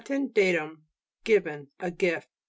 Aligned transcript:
datum, 0.33 0.81
given, 1.23 1.67
a 1.79 1.91
gift. 1.91 2.27